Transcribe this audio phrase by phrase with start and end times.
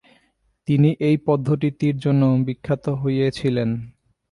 [0.67, 3.69] তিনি এই পদ্ধতিটির জন্য বিখ্যাত হয়েছিলেন।